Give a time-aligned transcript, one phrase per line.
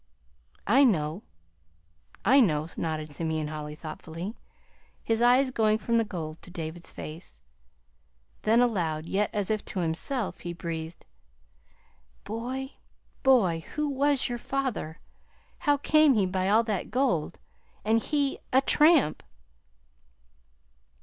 [0.65, 1.21] "I know,
[2.25, 4.35] I know," nodded Simeon Holly thoughtfully,
[5.03, 7.39] his eyes going from the gold to David's face.
[8.41, 11.05] Then, aloud, yet as if to himself, he breathed:
[12.23, 12.77] "Boy,
[13.21, 14.99] boy, who was your father?
[15.59, 17.37] How came he by all that gold
[17.85, 19.21] and he a tramp!"